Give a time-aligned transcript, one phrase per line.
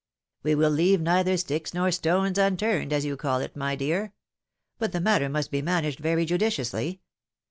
[0.41, 4.13] "We win leave neither sticks nor stones unturned, as you call it, my dear.
[4.79, 7.01] But the matter must be managed very judiciously.